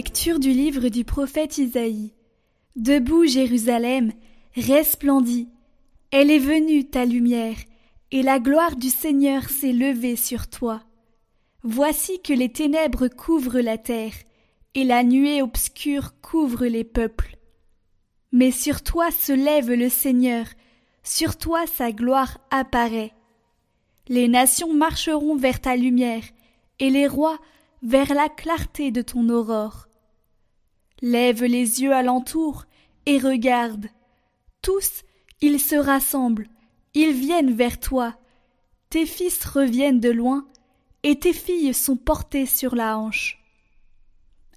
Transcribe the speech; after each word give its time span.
Lecture 0.00 0.38
du 0.38 0.52
livre 0.52 0.88
du 0.88 1.04
prophète 1.04 1.58
Isaïe. 1.58 2.14
Debout 2.74 3.26
Jérusalem, 3.26 4.14
resplendis. 4.56 5.50
Elle 6.10 6.30
est 6.30 6.38
venue 6.38 6.88
ta 6.88 7.04
lumière, 7.04 7.58
et 8.10 8.22
la 8.22 8.38
gloire 8.38 8.76
du 8.76 8.88
Seigneur 8.88 9.50
s'est 9.50 9.74
levée 9.74 10.16
sur 10.16 10.48
toi. 10.48 10.82
Voici 11.64 12.18
que 12.22 12.32
les 12.32 12.48
ténèbres 12.48 13.08
couvrent 13.08 13.60
la 13.60 13.76
terre, 13.76 14.14
et 14.74 14.84
la 14.84 15.04
nuée 15.04 15.42
obscure 15.42 16.18
couvre 16.22 16.64
les 16.64 16.84
peuples. 16.84 17.36
Mais 18.32 18.52
sur 18.52 18.82
toi 18.82 19.10
se 19.10 19.34
lève 19.34 19.70
le 19.70 19.90
Seigneur, 19.90 20.46
sur 21.02 21.36
toi 21.36 21.66
sa 21.66 21.92
gloire 21.92 22.38
apparaît. 22.50 23.12
Les 24.08 24.28
nations 24.28 24.72
marcheront 24.72 25.36
vers 25.36 25.60
ta 25.60 25.76
lumière, 25.76 26.24
et 26.78 26.88
les 26.88 27.06
rois 27.06 27.38
vers 27.82 28.14
la 28.14 28.30
clarté 28.30 28.92
de 28.92 29.02
ton 29.02 29.28
aurore. 29.28 29.88
Lève 31.02 31.44
les 31.44 31.82
yeux 31.82 31.94
alentour 31.94 32.64
et 33.06 33.18
regarde. 33.18 33.86
Tous, 34.62 35.02
ils 35.40 35.60
se 35.60 35.76
rassemblent, 35.76 36.48
ils 36.94 37.12
viennent 37.12 37.54
vers 37.54 37.80
toi. 37.80 38.14
Tes 38.90 39.06
fils 39.06 39.44
reviennent 39.44 40.00
de 40.00 40.10
loin, 40.10 40.46
et 41.02 41.18
tes 41.18 41.32
filles 41.32 41.72
sont 41.72 41.96
portées 41.96 42.46
sur 42.46 42.74
la 42.74 42.98
hanche. 42.98 43.42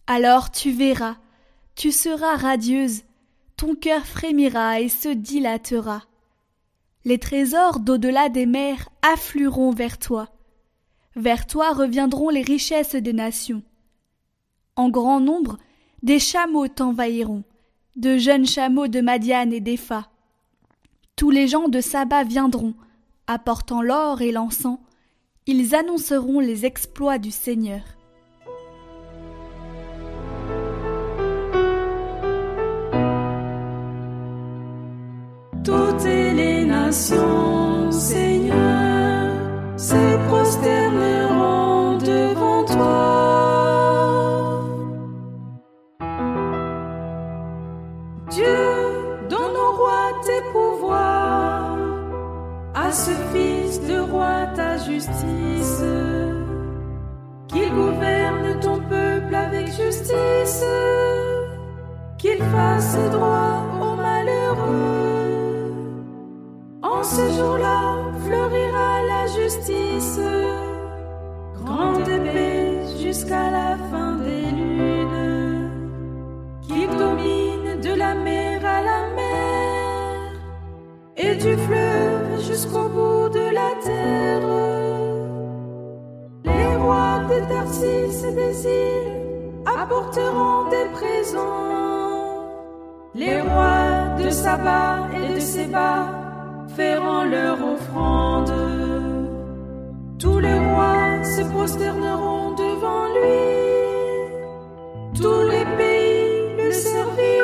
Alors 0.07 0.51
tu 0.51 0.71
verras, 0.71 1.17
tu 1.75 1.91
seras 1.91 2.35
radieuse, 2.35 3.03
ton 3.55 3.75
cœur 3.75 4.05
frémira 4.05 4.81
et 4.81 4.89
se 4.89 5.09
dilatera. 5.09 6.03
Les 7.05 7.19
trésors 7.19 7.79
d'au-delà 7.79 8.29
des 8.29 8.45
mers 8.45 8.89
afflueront 9.01 9.71
vers 9.71 9.97
toi. 9.97 10.29
Vers 11.15 11.47
toi 11.47 11.71
reviendront 11.73 12.29
les 12.29 12.41
richesses 12.41 12.95
des 12.95 13.13
nations. 13.13 13.63
En 14.75 14.89
grand 14.89 15.19
nombre, 15.19 15.57
des 16.03 16.19
chameaux 16.19 16.67
t'envahiront, 16.67 17.43
de 17.95 18.17
jeunes 18.17 18.45
chameaux 18.45 18.87
de 18.89 18.99
Madiane 18.99 19.53
et 19.53 19.61
d'Epha. 19.61 20.09
Tous 21.15 21.31
les 21.31 21.47
gens 21.47 21.69
de 21.69 21.79
Saba 21.79 22.23
viendront, 22.23 22.73
apportant 23.25 23.81
l'or 23.81 24.21
et 24.21 24.33
l'encens, 24.33 24.79
ils 25.47 25.73
annonceront 25.73 26.41
les 26.41 26.65
exploits 26.65 27.17
du 27.17 27.31
Seigneur. 27.31 27.81
Toutes 35.63 36.03
les 36.03 36.65
nations, 36.65 37.62
qu'il 62.23 62.41
fasse 62.55 62.97
droit 63.11 63.59
aux 63.81 63.95
malheureux. 63.97 65.73
En 66.81 67.03
ce 67.03 67.23
jour-là 67.37 67.81
fleurira 68.23 68.91
la 69.13 69.23
justice, 69.27 70.21
grande 71.59 72.11
paix 72.33 72.79
jusqu'à 73.03 73.51
la 73.51 73.71
fin 73.89 74.13
des 74.27 74.45
lunes, 74.59 75.69
qu'il 76.61 76.89
domine 77.05 77.81
de 77.87 77.93
la 78.03 78.15
mer 78.15 78.65
à 78.77 78.79
la 78.91 79.01
mer 79.19 80.31
et 81.17 81.35
du 81.35 81.57
fleuve 81.65 82.41
jusqu'au 82.47 82.87
bout 82.95 83.27
de 83.39 83.45
la 83.59 83.69
terre. 83.87 84.47
Les 86.45 86.75
rois 86.77 87.19
des 87.29 87.43
Tarsis 87.49 88.17
et 88.29 88.33
des 88.41 88.65
îles 88.65 89.13
apporteront 89.65 90.69
des 90.69 90.87
présents. 90.97 91.82
Les 93.15 93.41
rois 93.41 94.17
de 94.17 94.29
Saba 94.31 95.07
et 95.15 95.35
de 95.35 95.39
Séba 95.39 96.09
feront 96.75 97.25
leur 97.25 97.57
offrande. 97.73 98.51
Tous 100.17 100.39
les 100.39 100.57
rois 100.57 101.23
se 101.23 101.43
prosterneront 101.53 102.55
devant 102.55 103.05
lui. 103.17 103.43
Tous 105.13 105.43
les 105.43 105.65
pays 105.77 106.55
le 106.57 106.71
serviront. 106.71 107.43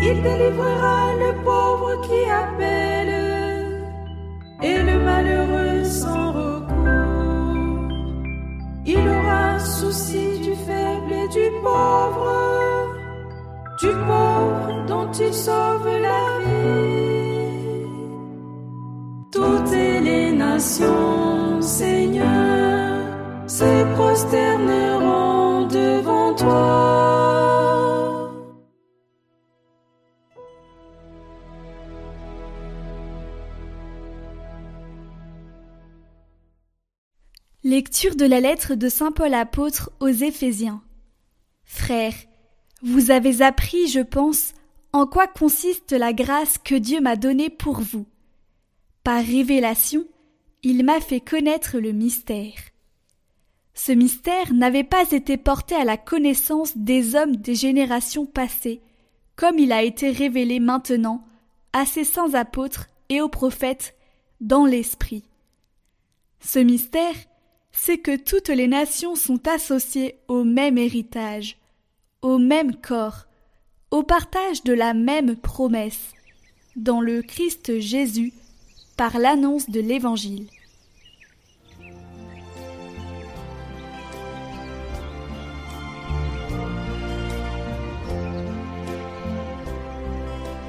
Il 0.00 0.20
délivrera 0.20 1.12
le 1.20 1.44
pauvre 1.44 2.00
qui 2.02 2.28
appelle 2.28 2.91
pauvre 15.12 15.18
dont 15.18 15.24
il 15.24 15.34
sauve 15.34 15.86
la 16.00 16.38
vie. 16.40 17.86
Toutes 19.30 19.70
les 19.72 20.32
nations, 20.32 21.60
Seigneur, 21.60 22.98
se 23.46 23.94
prosterneront 23.94 25.66
devant 25.66 26.34
toi. 26.34 27.08
Lecture 37.64 38.16
de 38.16 38.26
la 38.26 38.40
lettre 38.40 38.74
de 38.74 38.88
Saint 38.88 39.12
Paul 39.12 39.32
apôtre 39.34 39.92
aux 40.00 40.08
Éphésiens. 40.08 40.82
Frères, 41.64 42.12
vous 42.82 43.12
avez 43.12 43.40
appris, 43.40 43.86
je 43.86 44.00
pense, 44.00 44.52
en 44.92 45.06
quoi 45.06 45.26
consiste 45.26 45.92
la 45.92 46.12
grâce 46.12 46.58
que 46.58 46.74
Dieu 46.74 47.00
m'a 47.00 47.16
donnée 47.16 47.50
pour 47.50 47.80
vous? 47.80 48.06
Par 49.04 49.24
révélation, 49.24 50.06
il 50.62 50.84
m'a 50.84 51.00
fait 51.00 51.20
connaître 51.20 51.78
le 51.78 51.92
mystère. 51.92 52.54
Ce 53.74 53.92
mystère 53.92 54.52
n'avait 54.52 54.84
pas 54.84 55.10
été 55.10 55.38
porté 55.38 55.74
à 55.74 55.84
la 55.84 55.96
connaissance 55.96 56.76
des 56.76 57.14
hommes 57.14 57.36
des 57.36 57.54
générations 57.54 58.26
passées, 58.26 58.82
comme 59.34 59.58
il 59.58 59.72
a 59.72 59.82
été 59.82 60.10
révélé 60.10 60.60
maintenant 60.60 61.24
à 61.72 61.86
ses 61.86 62.04
saints 62.04 62.34
apôtres 62.34 62.88
et 63.08 63.22
aux 63.22 63.30
prophètes 63.30 63.96
dans 64.40 64.66
l'Esprit. 64.66 65.24
Ce 66.40 66.58
mystère, 66.58 67.14
c'est 67.72 67.98
que 67.98 68.16
toutes 68.16 68.50
les 68.50 68.68
nations 68.68 69.14
sont 69.14 69.48
associées 69.48 70.18
au 70.28 70.44
même 70.44 70.76
héritage, 70.76 71.56
au 72.20 72.36
même 72.36 72.76
corps, 72.76 73.26
au 73.92 74.02
partage 74.02 74.64
de 74.64 74.72
la 74.72 74.94
même 74.94 75.36
promesse, 75.36 76.14
dans 76.76 77.02
le 77.02 77.20
Christ 77.20 77.78
Jésus, 77.78 78.32
par 78.96 79.18
l'annonce 79.18 79.68
de 79.68 79.80
l'Évangile. 79.80 80.46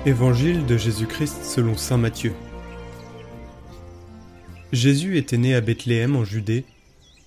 Évangile 0.05 0.65
de 0.65 0.75
Jésus-Christ 0.75 1.45
selon 1.45 1.77
Saint 1.77 1.95
Matthieu. 1.95 2.33
Jésus 4.73 5.17
était 5.17 5.37
né 5.37 5.55
à 5.55 5.61
Bethléem 5.61 6.17
en 6.17 6.25
Judée, 6.25 6.65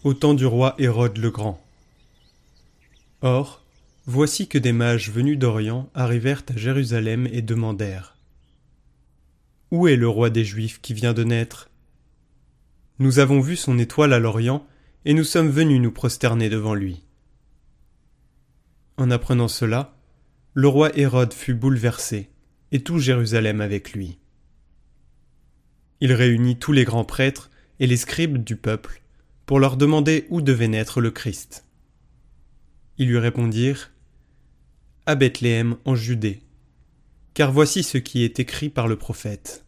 au 0.05 0.13
temps 0.13 0.35
du 0.35 0.45
roi 0.45 0.75
Hérode 0.77 1.17
le 1.17 1.31
Grand. 1.31 1.59
Or, 3.23 3.63
voici 4.07 4.47
que 4.47 4.59
des 4.59 4.73
mages 4.73 5.11
venus 5.11 5.39
d'Orient 5.39 5.91
arrivèrent 5.95 6.45
à 6.49 6.57
Jérusalem 6.57 7.29
et 7.33 7.43
demandèrent 7.43 8.17
Où 9.73 9.89
est 9.89 9.97
le 9.97 10.09
roi 10.09 10.31
des 10.31 10.45
Juifs 10.45 10.81
qui 10.81 10.95
vient 10.95 11.13
de 11.13 11.25
naître? 11.25 11.71
Nous 12.99 13.19
avons 13.19 13.41
vu 13.41 13.57
son 13.57 13.79
étoile 13.79 14.13
à 14.13 14.19
l'Orient, 14.19 14.67
et 15.05 15.13
nous 15.13 15.25
sommes 15.25 15.51
venus 15.51 15.81
nous 15.81 15.91
prosterner 15.91 16.49
devant 16.49 16.75
lui. 16.75 17.03
En 18.97 19.11
apprenant 19.11 19.49
cela, 19.49 19.95
le 20.55 20.69
roi 20.69 20.97
Hérode 20.99 21.35
fut 21.35 21.55
bouleversé, 21.55 22.31
et 22.73 22.83
tout 22.83 22.99
Jérusalem 22.99 23.61
avec 23.61 23.93
lui. 23.93 24.19
Il 26.01 26.13
réunit 26.13 26.59
tous 26.59 26.73
les 26.73 26.85
grands 26.85 27.05
prêtres 27.05 27.51
et 27.81 27.87
les 27.87 27.97
scribes 27.97 28.43
du 28.43 28.57
peuple 28.57 29.03
pour 29.45 29.61
leur 29.61 29.77
demander 29.77 30.27
où 30.31 30.41
devait 30.41 30.69
naître 30.69 31.01
le 31.01 31.11
Christ. 31.11 31.65
Ils 32.99 33.09
lui 33.09 33.19
répondirent 33.19 33.91
À 35.09 35.15
Bethléem 35.15 35.77
en 35.85 35.95
Judée, 35.95 36.41
car 37.33 37.53
voici 37.53 37.85
ce 37.85 37.97
qui 37.97 38.25
est 38.25 38.41
écrit 38.41 38.71
par 38.71 38.89
le 38.89 38.97
prophète. 38.97 39.65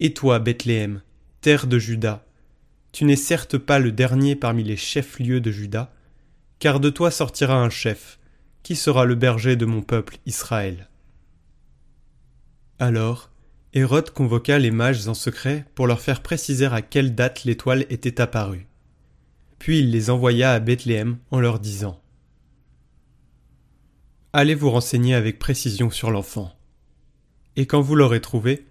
Et 0.00 0.12
toi, 0.12 0.40
Bethléem, 0.40 1.00
terre 1.40 1.68
de 1.68 1.78
Juda, 1.78 2.26
tu 2.90 3.04
n'es 3.04 3.14
certes 3.14 3.56
pas 3.56 3.78
le 3.78 3.92
dernier 3.92 4.34
parmi 4.34 4.64
les 4.64 4.76
chefs-lieux 4.76 5.40
de 5.40 5.52
Juda, 5.52 5.92
car 6.58 6.80
de 6.80 6.90
toi 6.90 7.12
sortira 7.12 7.54
un 7.54 7.70
chef, 7.70 8.18
qui 8.64 8.74
sera 8.74 9.04
le 9.04 9.14
berger 9.14 9.54
de 9.54 9.64
mon 9.64 9.80
peuple 9.80 10.18
Israël. 10.26 10.88
Alors, 12.80 13.30
Hérode 13.74 14.10
convoqua 14.10 14.58
les 14.58 14.72
mages 14.72 15.06
en 15.06 15.14
secret 15.14 15.66
pour 15.76 15.86
leur 15.86 16.00
faire 16.00 16.20
préciser 16.20 16.66
à 16.66 16.82
quelle 16.82 17.14
date 17.14 17.44
l'étoile 17.44 17.86
était 17.90 18.20
apparue. 18.20 18.66
Puis 19.60 19.78
il 19.78 19.92
les 19.92 20.10
envoya 20.10 20.52
à 20.52 20.58
Bethléem 20.58 21.18
en 21.30 21.38
leur 21.38 21.60
disant 21.60 22.00
Allez 24.36 24.56
vous 24.56 24.68
renseigner 24.68 25.14
avec 25.14 25.38
précision 25.38 25.90
sur 25.90 26.10
l'enfant. 26.10 26.52
Et 27.54 27.66
quand 27.66 27.80
vous 27.80 27.94
l'aurez 27.94 28.20
trouvé, 28.20 28.66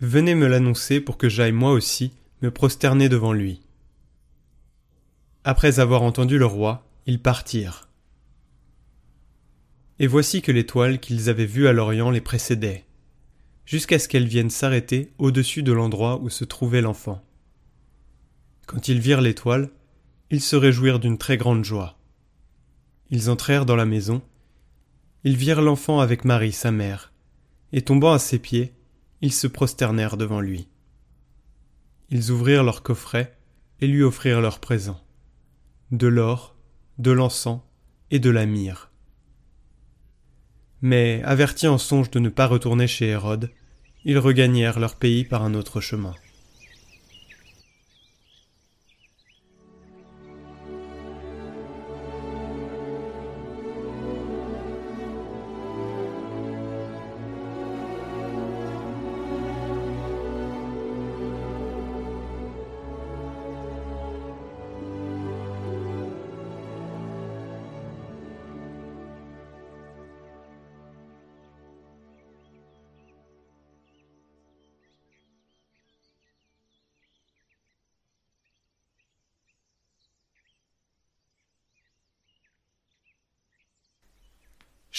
venez 0.00 0.36
me 0.36 0.46
l'annoncer 0.46 1.00
pour 1.00 1.18
que 1.18 1.28
j'aille 1.28 1.50
moi 1.50 1.72
aussi 1.72 2.12
me 2.40 2.52
prosterner 2.52 3.08
devant 3.08 3.32
lui. 3.32 3.60
Après 5.42 5.80
avoir 5.80 6.02
entendu 6.02 6.38
le 6.38 6.46
roi, 6.46 6.86
ils 7.06 7.20
partirent. 7.20 7.88
Et 9.98 10.06
voici 10.06 10.40
que 10.40 10.52
l'étoile 10.52 11.00
qu'ils 11.00 11.28
avaient 11.28 11.46
vue 11.46 11.66
à 11.66 11.72
l'Orient 11.72 12.12
les 12.12 12.20
précédait, 12.20 12.84
jusqu'à 13.66 13.98
ce 13.98 14.06
qu'elle 14.06 14.28
vienne 14.28 14.50
s'arrêter 14.50 15.10
au-dessus 15.18 15.64
de 15.64 15.72
l'endroit 15.72 16.20
où 16.22 16.30
se 16.30 16.44
trouvait 16.44 16.80
l'enfant. 16.80 17.20
Quand 18.68 18.86
ils 18.86 19.00
virent 19.00 19.20
l'étoile, 19.20 19.70
ils 20.30 20.42
se 20.42 20.54
réjouirent 20.54 21.00
d'une 21.00 21.18
très 21.18 21.36
grande 21.36 21.64
joie. 21.64 21.98
Ils 23.10 23.30
entrèrent 23.30 23.66
dans 23.66 23.74
la 23.74 23.84
maison, 23.84 24.22
ils 25.24 25.36
virent 25.36 25.62
l'enfant 25.62 26.00
avec 26.00 26.24
Marie, 26.24 26.52
sa 26.52 26.70
mère, 26.70 27.12
et 27.72 27.82
tombant 27.82 28.12
à 28.12 28.18
ses 28.18 28.38
pieds, 28.38 28.74
ils 29.20 29.32
se 29.32 29.46
prosternèrent 29.46 30.16
devant 30.16 30.40
lui. 30.40 30.68
Ils 32.10 32.30
ouvrirent 32.30 32.64
leur 32.64 32.82
coffret 32.82 33.36
et 33.80 33.86
lui 33.86 34.02
offrirent 34.02 34.40
leurs 34.40 34.60
présents 34.60 35.00
de 35.90 36.06
l'or, 36.06 36.54
de 36.98 37.10
l'encens 37.10 37.60
et 38.10 38.18
de 38.18 38.30
la 38.30 38.46
myrrhe. 38.46 38.90
Mais, 40.82 41.22
avertis 41.24 41.66
en 41.66 41.78
songe 41.78 42.10
de 42.10 42.18
ne 42.18 42.28
pas 42.28 42.46
retourner 42.46 42.86
chez 42.86 43.08
Hérode, 43.08 43.50
ils 44.04 44.18
regagnèrent 44.18 44.78
leur 44.78 44.96
pays 44.96 45.24
par 45.24 45.42
un 45.42 45.54
autre 45.54 45.80
chemin. 45.80 46.14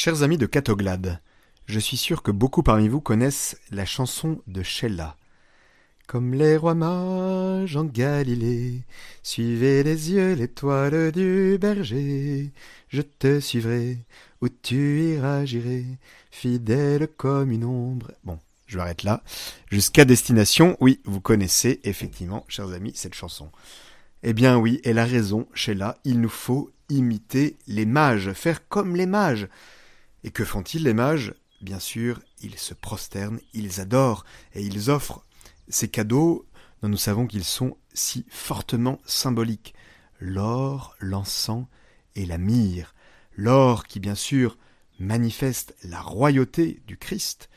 Chers 0.01 0.23
amis 0.23 0.37
de 0.37 0.45
Catoglade, 0.45 1.19
je 1.65 1.77
suis 1.77 1.97
sûr 1.97 2.23
que 2.23 2.31
beaucoup 2.31 2.63
parmi 2.63 2.87
vous 2.87 3.01
connaissent 3.01 3.57
la 3.69 3.85
chanson 3.85 4.41
de 4.47 4.63
Sheila. 4.63 5.17
Comme 6.07 6.33
les 6.33 6.55
rois 6.55 6.73
mages 6.73 7.75
en 7.75 7.83
Galilée, 7.83 8.79
suivez 9.23 9.83
les 9.83 10.11
yeux 10.11 10.35
l'étoile 10.35 11.11
du 11.11 11.57
berger. 11.59 12.49
Je 12.87 13.01
te 13.01 13.41
suivrai, 13.41 13.97
où 14.39 14.47
tu 14.47 15.01
iras, 15.01 15.43
j'irai, 15.43 15.83
fidèle 16.31 17.09
comme 17.17 17.51
une 17.51 17.65
ombre. 17.65 18.13
Bon, 18.23 18.39
je 18.67 18.77
m'arrête 18.77 19.03
là. 19.03 19.21
Jusqu'à 19.69 20.05
destination, 20.05 20.77
oui, 20.79 21.01
vous 21.03 21.19
connaissez 21.19 21.81
effectivement, 21.83 22.45
chers 22.47 22.71
amis, 22.71 22.93
cette 22.95 23.15
chanson. 23.15 23.49
Eh 24.23 24.31
bien 24.31 24.57
oui, 24.57 24.79
elle 24.85 24.97
a 24.97 25.03
raison, 25.03 25.45
Sheila, 25.53 25.97
il 26.05 26.21
nous 26.21 26.29
faut 26.29 26.71
imiter 26.87 27.57
les 27.67 27.85
mages, 27.85 28.31
faire 28.31 28.65
comme 28.69 28.95
les 28.95 29.05
mages. 29.05 29.49
Et 30.23 30.31
que 30.31 30.45
font-ils 30.45 30.83
les 30.83 30.93
mages? 30.93 31.33
Bien 31.61 31.79
sûr, 31.79 32.21
ils 32.41 32.57
se 32.57 32.73
prosternent, 32.73 33.39
ils 33.53 33.81
adorent, 33.81 34.25
et 34.53 34.63
ils 34.63 34.89
offrent 34.89 35.25
ces 35.67 35.89
cadeaux 35.89 36.45
dont 36.81 36.89
nous 36.89 36.97
savons 36.97 37.27
qu'ils 37.27 37.43
sont 37.43 37.77
si 37.93 38.25
fortement 38.29 38.99
symboliques. 39.05 39.73
L'or, 40.19 40.95
l'encens 40.99 41.65
et 42.15 42.25
la 42.25 42.37
myrrhe. 42.37 42.93
L'or 43.35 43.85
qui, 43.85 43.99
bien 43.99 44.15
sûr, 44.15 44.57
manifeste 44.99 45.75
la 45.83 46.01
royauté 46.01 46.81
du 46.87 46.97
Christ. 46.97 47.49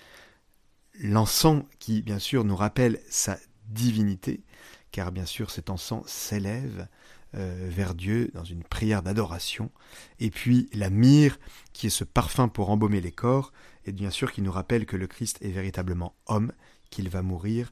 L'encens 1.01 1.65
qui, 1.79 2.03
bien 2.03 2.19
sûr, 2.19 2.45
nous 2.45 2.57
rappelle 2.57 3.01
sa 3.09 3.39
divinité, 3.67 4.45
car 4.91 5.11
bien 5.13 5.27
sûr 5.27 5.51
cet 5.51 5.71
encens 5.71 6.07
s'élève 6.07 6.87
vers 7.35 7.95
Dieu 7.95 8.31
dans 8.35 8.45
une 8.45 8.63
prière 8.63 9.03
d'adoration, 9.03 9.71
et 10.21 10.31
puis 10.31 10.69
la 10.73 10.91
myrrhe, 10.91 11.39
qui 11.73 11.87
est 11.87 11.91
ce 11.91 12.05
parfum 12.05 12.49
pour 12.49 12.71
embaumer 12.71 13.01
les 13.01 13.13
corps, 13.13 13.53
et 13.85 13.93
bien 13.93 14.11
sûr 14.11 14.33
qui 14.33 14.43
nous 14.43 14.53
rappelle 14.53 14.87
que 14.87 14.97
le 14.97 15.07
Christ 15.07 15.39
est 15.41 15.51
véritablement 15.51 16.15
homme, 16.27 16.53
qu'il 16.91 17.09
va 17.09 17.23
mourir 17.23 17.71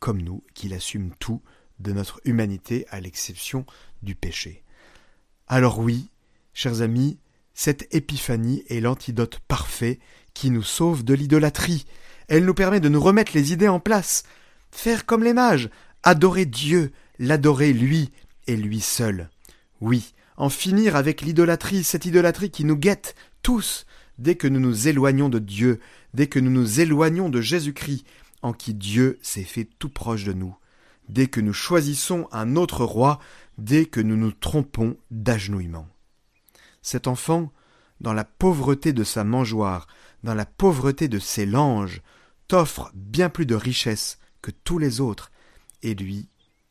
comme 0.00 0.20
nous, 0.20 0.42
qu'il 0.54 0.74
assume 0.74 1.12
tout 1.18 1.42
de 1.78 1.92
notre 1.92 2.20
humanité 2.24 2.86
à 2.90 3.00
l'exception 3.00 3.64
du 4.02 4.14
péché. 4.14 4.64
Alors 5.46 5.78
oui, 5.78 6.10
chers 6.52 6.82
amis, 6.82 7.18
cette 7.54 7.92
épiphanie 7.94 8.64
est 8.68 8.80
l'antidote 8.80 9.40
parfait 9.48 9.98
qui 10.34 10.50
nous 10.50 10.62
sauve 10.62 11.04
de 11.04 11.14
l'idolâtrie. 11.14 11.86
Elle 12.28 12.44
nous 12.44 12.54
permet 12.54 12.80
de 12.80 12.88
nous 12.88 13.00
remettre 13.00 13.32
les 13.34 13.52
idées 13.52 13.68
en 13.68 13.80
place, 13.80 14.24
faire 14.70 15.06
comme 15.06 15.24
les 15.24 15.32
mages, 15.32 15.70
adorer 16.02 16.46
Dieu, 16.46 16.92
l'adorer 17.18 17.72
lui, 17.72 18.10
et 18.48 18.56
lui 18.56 18.80
seul. 18.80 19.30
Oui, 19.80 20.14
en 20.36 20.48
finir 20.48 20.96
avec 20.96 21.20
l'idolâtrie, 21.22 21.84
cette 21.84 22.06
idolâtrie 22.06 22.50
qui 22.50 22.64
nous 22.64 22.76
guette 22.76 23.14
tous 23.42 23.86
dès 24.18 24.34
que 24.34 24.48
nous 24.48 24.58
nous 24.58 24.88
éloignons 24.88 25.28
de 25.28 25.38
Dieu, 25.38 25.78
dès 26.14 26.26
que 26.26 26.40
nous 26.40 26.50
nous 26.50 26.80
éloignons 26.80 27.28
de 27.28 27.40
Jésus-Christ, 27.40 28.04
en 28.42 28.52
qui 28.52 28.74
Dieu 28.74 29.18
s'est 29.22 29.44
fait 29.44 29.68
tout 29.78 29.88
proche 29.88 30.24
de 30.24 30.32
nous, 30.32 30.56
dès 31.08 31.28
que 31.28 31.40
nous 31.40 31.52
choisissons 31.52 32.26
un 32.32 32.56
autre 32.56 32.84
roi, 32.84 33.20
dès 33.58 33.86
que 33.86 34.00
nous 34.00 34.16
nous 34.16 34.32
trompons 34.32 34.96
d'agenouillement. 35.10 35.88
Cet 36.82 37.06
enfant, 37.06 37.52
dans 38.00 38.12
la 38.12 38.24
pauvreté 38.24 38.92
de 38.92 39.04
sa 39.04 39.24
mangeoire, 39.24 39.86
dans 40.24 40.34
la 40.34 40.46
pauvreté 40.46 41.08
de 41.08 41.18
ses 41.18 41.46
langes, 41.46 42.02
t'offre 42.48 42.90
bien 42.94 43.28
plus 43.28 43.46
de 43.46 43.54
richesses 43.54 44.18
que 44.40 44.50
tous 44.50 44.78
les 44.78 45.00
autres, 45.00 45.30
et 45.82 45.94
lui, 45.94 46.28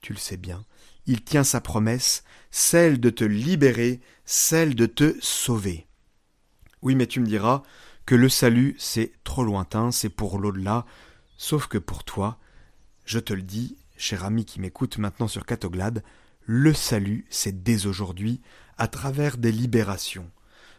tu 0.08 0.14
le 0.14 0.20
sais 0.20 0.38
bien, 0.38 0.64
il 1.06 1.22
tient 1.22 1.44
sa 1.44 1.60
promesse, 1.60 2.24
celle 2.50 3.02
de 3.02 3.10
te 3.10 3.26
libérer, 3.26 4.00
celle 4.24 4.74
de 4.74 4.86
te 4.86 5.18
sauver. 5.20 5.86
Oui, 6.82 6.96
mais 6.96 7.08
tu 7.08 7.20
me 7.20 7.26
diras 7.26 7.62
que 8.06 8.16
le 8.16 8.30
salut, 8.30 8.74
c'est 8.80 9.12
trop 9.26 9.44
lointain, 9.44 9.92
c'est 9.92 10.08
pour 10.08 10.40
l'au-delà, 10.40 10.86
sauf 11.36 11.68
que 11.68 11.78
pour 11.78 12.06
toi, 12.06 12.40
je 13.04 13.20
te 13.20 13.34
le 13.34 13.42
dis, 13.42 13.76
cher 13.98 14.24
ami 14.24 14.46
qui 14.46 14.62
m'écoute 14.62 14.98
maintenant 14.98 15.28
sur 15.28 15.46
Catoglade, 15.46 16.06
le 16.46 16.74
salut, 16.74 17.26
c'est 17.30 17.64
dès 17.64 17.86
aujourd'hui, 17.86 18.40
à 18.78 18.88
travers 18.88 19.38
des 19.38 19.52
libérations. 19.52 20.32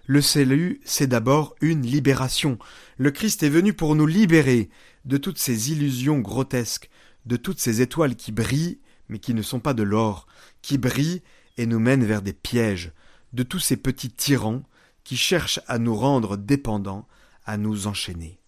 Le 0.06 0.23
salut, 0.23 0.80
c'est 0.87 1.06
d'abord 1.06 1.54
une 1.61 1.82
libération. 1.82 2.58
Le 2.97 3.11
Christ 3.11 3.42
est 3.42 3.50
venu 3.50 3.75
pour 3.75 3.94
nous 3.94 4.06
libérer 4.06 4.70
de 5.04 5.18
toutes 5.18 5.38
ces 5.38 5.70
illusions 5.70 6.18
grotesques, 6.18 6.88
de 7.26 7.37
toutes 7.37 7.61
ces 7.61 7.82
étoiles 7.82 8.16
qui 8.16 8.32
brillent 8.32 8.78
mais 9.09 9.19
qui 9.19 9.35
ne 9.35 9.43
sont 9.43 9.61
pas 9.61 9.75
de 9.75 9.83
l'or, 9.83 10.27
qui 10.62 10.79
brillent 10.79 11.23
et 11.57 11.67
nous 11.67 11.81
mènent 11.81 12.05
vers 12.05 12.23
des 12.23 12.33
pièges, 12.33 12.93
de 13.33 13.43
tous 13.43 13.59
ces 13.59 13.77
petits 13.77 14.11
tyrans 14.11 14.62
qui 15.05 15.17
cherchent 15.17 15.61
à 15.67 15.79
nous 15.79 15.95
rendre 15.95 16.37
dépendants, 16.37 17.07
à 17.45 17.57
nous 17.57 17.87
enchaîner. 17.87 18.41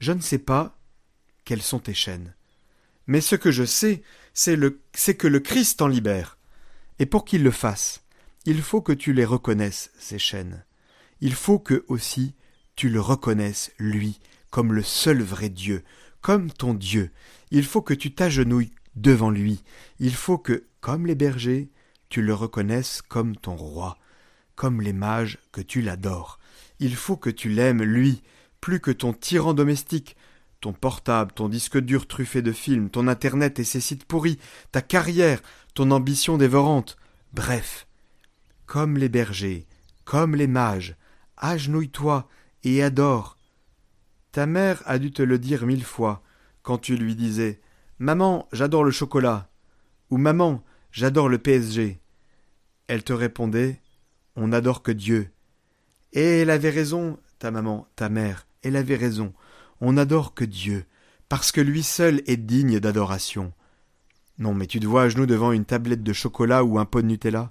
Je 0.00 0.12
ne 0.12 0.20
sais 0.20 0.38
pas 0.38 0.78
quelles 1.44 1.62
sont 1.62 1.78
tes 1.78 1.94
chaînes, 1.94 2.34
mais 3.06 3.20
ce 3.20 3.36
que 3.36 3.50
je 3.50 3.64
sais, 3.64 4.02
c'est 4.34 5.16
que 5.16 5.26
le 5.26 5.40
Christ 5.40 5.78
t'en 5.78 5.88
libère. 5.88 6.38
Et 6.98 7.06
pour 7.06 7.24
qu'il 7.24 7.42
le 7.42 7.50
fasse, 7.50 8.02
il 8.46 8.62
faut 8.62 8.80
que 8.80 8.92
tu 8.92 9.12
les 9.12 9.24
reconnaisses, 9.24 9.90
ces 9.98 10.18
chaînes. 10.18 10.64
Il 11.20 11.34
faut 11.34 11.58
que 11.58 11.84
aussi 11.88 12.34
tu 12.74 12.88
le 12.88 13.00
reconnaisses, 13.00 13.72
lui, 13.78 14.20
comme 14.50 14.72
le 14.72 14.82
seul 14.82 15.22
vrai 15.22 15.48
Dieu, 15.48 15.84
comme 16.20 16.50
ton 16.50 16.74
Dieu. 16.74 17.10
Il 17.50 17.64
faut 17.64 17.82
que 17.82 17.94
tu 17.94 18.12
t'agenouilles 18.12 18.72
devant 18.96 19.30
lui. 19.30 19.62
Il 20.00 20.14
faut 20.14 20.38
que, 20.38 20.64
comme 20.80 21.06
les 21.06 21.14
bergers, 21.14 21.70
tu 22.08 22.22
le 22.22 22.34
reconnaisses 22.34 23.02
comme 23.02 23.36
ton 23.36 23.56
roi, 23.56 23.98
comme 24.54 24.80
les 24.80 24.92
mages 24.92 25.38
que 25.52 25.60
tu 25.60 25.82
l'adores. 25.82 26.38
Il 26.80 26.96
faut 26.96 27.16
que 27.16 27.30
tu 27.30 27.48
l'aimes, 27.48 27.82
lui, 27.82 28.22
plus 28.60 28.80
que 28.80 28.90
ton 28.90 29.12
tyran 29.12 29.54
domestique, 29.54 30.16
ton 30.60 30.72
portable, 30.72 31.32
ton 31.32 31.48
disque 31.48 31.78
dur 31.78 32.06
truffé 32.06 32.42
de 32.42 32.52
films, 32.52 32.90
ton 32.90 33.08
internet 33.08 33.58
et 33.58 33.64
ses 33.64 33.80
sites 33.80 34.04
pourris, 34.04 34.38
ta 34.72 34.82
carrière, 34.82 35.40
ton 35.74 35.90
ambition 35.90 36.38
dévorante. 36.38 36.96
Bref, 37.32 37.86
comme 38.64 38.96
les 38.96 39.08
bergers, 39.08 39.66
comme 40.04 40.34
les 40.34 40.46
mages, 40.46 40.96
agenouille-toi 41.36 42.28
et 42.64 42.82
adore. 42.82 43.38
Ta 44.32 44.46
mère 44.46 44.82
a 44.86 44.98
dû 44.98 45.12
te 45.12 45.22
le 45.22 45.38
dire 45.38 45.66
mille 45.66 45.84
fois 45.84 46.22
quand 46.62 46.78
tu 46.78 46.96
lui 46.96 47.14
disais 47.14 47.60
Maman, 47.98 48.46
j'adore 48.52 48.84
le 48.84 48.90
chocolat 48.90 49.48
ou 50.10 50.18
Maman, 50.18 50.62
j'adore 50.92 51.30
le 51.30 51.38
PSG. 51.38 51.98
Elle 52.88 53.02
te 53.02 53.14
répondait 53.14 53.80
On 54.36 54.48
n'adore 54.48 54.82
que 54.82 54.92
Dieu. 54.92 55.30
Et 56.12 56.40
elle 56.40 56.50
avait 56.50 56.70
raison, 56.70 57.18
ta 57.38 57.50
maman, 57.50 57.88
ta 57.96 58.10
mère, 58.10 58.46
elle 58.62 58.76
avait 58.76 58.96
raison. 58.96 59.32
On 59.80 59.94
n'adore 59.94 60.34
que 60.34 60.44
Dieu, 60.44 60.84
parce 61.30 61.52
que 61.52 61.60
lui 61.62 61.82
seul 61.82 62.22
est 62.26 62.36
digne 62.36 62.80
d'adoration. 62.80 63.54
Non, 64.38 64.52
mais 64.52 64.66
tu 64.66 64.78
te 64.78 64.86
vois 64.86 65.04
à 65.04 65.08
genoux 65.08 65.26
devant 65.26 65.52
une 65.52 65.64
tablette 65.64 66.02
de 66.02 66.12
chocolat 66.12 66.64
ou 66.64 66.78
un 66.78 66.84
pot 66.84 67.00
de 67.00 67.06
Nutella? 67.06 67.50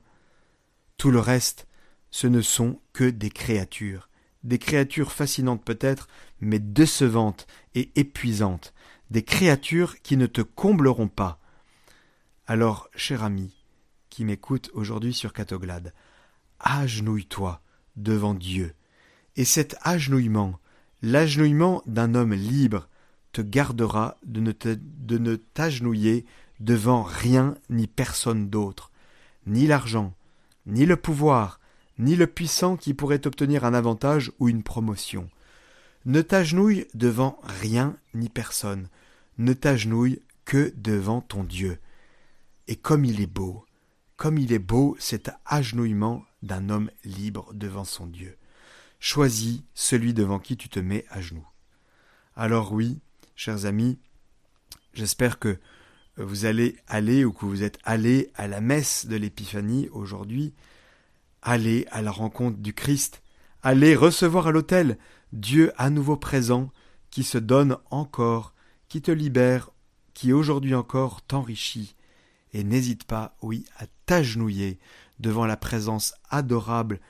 Tout 0.97 1.09
le 1.09 1.19
reste, 1.19 1.67
ce 2.11 2.27
ne 2.27 2.41
sont 2.41 2.79
que 2.93 3.09
des 3.09 3.31
créatures. 3.31 4.09
Des 4.43 4.59
créatures 4.59 5.11
fascinantes 5.11 5.65
peut-être, 5.65 6.07
mais 6.39 6.59
décevantes 6.59 7.47
et 7.73 7.91
épuisantes. 7.95 8.75
Des 9.11 9.23
créatures 9.23 10.01
qui 10.01 10.17
ne 10.17 10.25
te 10.25 10.41
combleront 10.41 11.07
pas. 11.07 11.39
Alors, 12.47 12.89
cher 12.95 13.23
ami, 13.23 13.53
qui 14.09 14.25
m'écoute 14.25 14.71
aujourd'hui 14.73 15.13
sur 15.13 15.33
Catoglade, 15.33 15.93
agenouille-toi 16.59 17.61
devant 17.95 18.33
Dieu. 18.33 18.73
Et 19.35 19.45
cet 19.45 19.75
agenouillement, 19.81 20.59
l'agenouillement 21.01 21.81
d'un 21.85 22.15
homme 22.15 22.33
libre, 22.33 22.87
te 23.31 23.41
gardera 23.41 24.17
de 24.25 24.39
ne, 24.39 24.53
de 24.53 25.17
ne 25.17 25.35
t'agenouiller 25.35 26.25
devant 26.61 27.03
rien 27.03 27.55
ni 27.69 27.85
personne 27.85 28.49
d'autre, 28.49 28.91
ni 29.45 29.67
l'argent, 29.67 30.13
ni 30.65 30.85
le 30.85 30.95
pouvoir, 30.95 31.59
ni 31.99 32.15
le 32.15 32.27
puissant 32.27 32.77
qui 32.77 32.93
pourrait 32.93 33.27
obtenir 33.27 33.65
un 33.65 33.73
avantage 33.73 34.31
ou 34.39 34.49
une 34.49 34.63
promotion. 34.63 35.29
Ne 36.05 36.21
t'agenouille 36.21 36.85
devant 36.93 37.39
rien 37.43 37.97
ni 38.13 38.29
personne, 38.29 38.89
ne 39.39 39.53
t'agenouille 39.53 40.21
que 40.45 40.71
devant 40.77 41.21
ton 41.21 41.43
Dieu. 41.43 41.79
Et 42.67 42.75
comme 42.75 43.05
il 43.05 43.21
est 43.21 43.27
beau, 43.27 43.65
comme 44.15 44.37
il 44.37 44.53
est 44.53 44.59
beau 44.59 44.95
cet 44.99 45.31
agenouillement 45.45 46.23
d'un 46.43 46.69
homme 46.69 46.91
libre 47.03 47.51
devant 47.53 47.85
son 47.85 48.05
Dieu. 48.05 48.37
Choisis 48.99 49.61
celui 49.73 50.13
devant 50.13 50.39
qui 50.39 50.57
tu 50.57 50.69
te 50.69 50.79
mets 50.79 51.05
à 51.09 51.21
genoux. 51.21 51.47
Alors 52.35 52.71
oui, 52.71 52.99
chers 53.35 53.65
amis, 53.65 53.97
j'espère 54.93 55.39
que 55.39 55.57
vous 56.17 56.45
allez 56.45 56.77
aller 56.87 57.25
ou 57.25 57.33
que 57.33 57.45
vous 57.45 57.63
êtes 57.63 57.79
allés 57.83 58.31
à 58.35 58.47
la 58.47 58.61
messe 58.61 59.07
de 59.07 59.15
l'Épiphanie 59.15 59.89
aujourd'hui, 59.89 60.53
allez 61.41 61.87
à 61.91 62.01
la 62.01 62.11
rencontre 62.11 62.57
du 62.57 62.73
Christ, 62.73 63.21
allez 63.63 63.95
recevoir 63.95 64.47
à 64.47 64.51
l'autel 64.51 64.97
Dieu 65.35 65.73
à 65.75 65.89
nouveau 65.89 66.15
présent, 66.15 66.71
qui 67.09 67.25
se 67.25 67.37
donne 67.37 67.77
encore, 67.91 68.53
qui 68.87 69.01
te 69.01 69.11
libère, 69.11 69.69
qui 70.13 70.31
aujourd'hui 70.31 70.73
encore 70.73 71.21
t'enrichit, 71.23 71.95
et 72.53 72.63
n'hésite 72.63 73.03
pas, 73.03 73.35
oui, 73.41 73.65
à 73.77 73.85
t'agenouiller 74.05 74.79
devant 75.19 75.45
la 75.45 75.57
présence 75.57 76.13
adorable 76.29 77.01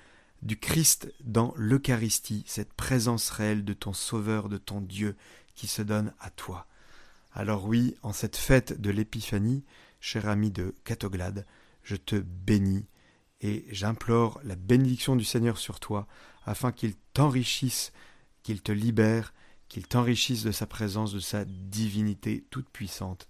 du 0.41 0.57
Christ 0.57 1.13
dans 1.23 1.53
l'Eucharistie, 1.55 2.43
cette 2.47 2.73
présence 2.73 3.29
réelle 3.29 3.63
de 3.63 3.73
ton 3.73 3.93
Sauveur, 3.93 4.49
de 4.49 4.57
ton 4.57 4.81
Dieu 4.81 5.15
qui 5.53 5.67
se 5.67 5.83
donne 5.83 6.11
à 6.19 6.31
toi. 6.31 6.65
Alors 7.31 7.65
oui, 7.67 7.95
en 8.01 8.11
cette 8.11 8.37
fête 8.37 8.81
de 8.81 8.89
l'Épiphanie, 8.89 9.63
cher 9.99 10.27
ami 10.27 10.49
de 10.49 10.73
Catoglade, 10.83 11.45
je 11.83 11.95
te 11.95 12.15
bénis 12.15 12.87
et 13.41 13.67
j'implore 13.69 14.39
la 14.43 14.55
bénédiction 14.55 15.15
du 15.15 15.25
Seigneur 15.25 15.59
sur 15.59 15.79
toi, 15.79 16.07
afin 16.43 16.71
qu'il 16.71 16.95
t'enrichisse, 17.13 17.91
qu'il 18.45 18.61
te 18.61 18.71
libère, 18.71 19.33
qu'il 19.69 19.87
t'enrichisse 19.87 20.43
de 20.43 20.51
sa 20.51 20.67
présence, 20.67 21.11
de 21.11 21.19
sa 21.19 21.45
divinité 21.45 22.45
toute 22.51 22.69
puissante. 22.69 23.27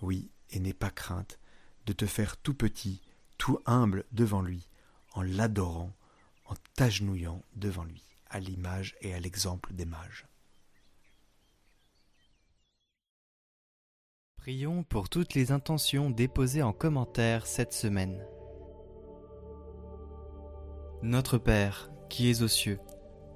Oui, 0.00 0.30
et 0.48 0.60
n'aie 0.60 0.72
pas 0.72 0.88
crainte, 0.88 1.38
de 1.84 1.92
te 1.92 2.06
faire 2.06 2.38
tout 2.38 2.54
petit, 2.54 3.02
tout 3.36 3.60
humble 3.66 4.06
devant 4.12 4.40
lui, 4.40 4.66
en 5.12 5.20
l'adorant, 5.20 5.94
en 6.46 6.54
t'agenouillant 6.74 7.42
devant 7.54 7.84
lui, 7.84 8.02
à 8.30 8.40
l'image 8.40 8.96
et 9.02 9.12
à 9.12 9.20
l'exemple 9.20 9.74
des 9.74 9.84
mages. 9.84 10.26
Prions 14.36 14.84
pour 14.84 15.10
toutes 15.10 15.34
les 15.34 15.52
intentions 15.52 16.08
déposées 16.08 16.62
en 16.62 16.72
commentaire 16.72 17.46
cette 17.46 17.74
semaine. 17.74 18.26
Notre 21.02 21.36
Père, 21.36 21.90
qui 22.08 22.30
es 22.30 22.40
aux 22.40 22.48
cieux, 22.48 22.80